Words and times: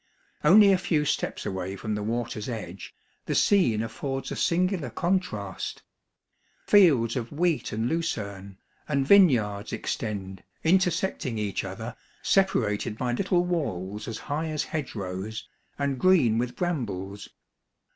Only 0.43 0.71
a 0.73 0.79
few 0.79 1.05
steps 1.05 1.45
away 1.45 1.75
from 1.75 1.93
the 1.93 2.01
water's 2.01 2.49
edge> 2.49 2.91
the 3.27 3.35
scene 3.35 3.83
affords 3.83 4.31
a 4.31 4.35
singular 4.35 4.89
contrast; 4.89 5.83
fields 6.65 7.15
of 7.15 7.31
wheat 7.31 7.71
and 7.71 7.87
lucerne, 7.87 8.57
and 8.87 9.05
vineyards 9.05 9.71
extend, 9.71 10.41
inter 10.63 10.89
secting 10.89 11.37
each 11.37 11.63
other, 11.63 11.95
separated 12.23 12.97
by 12.97 13.13
little 13.13 13.45
walls 13.45 14.07
as 14.07 14.17
high 14.17 14.47
as 14.47 14.63
hedgerows, 14.63 15.47
and 15.77 15.99
green 15.99 16.39
with 16.39 16.55
brambles. 16.55 17.29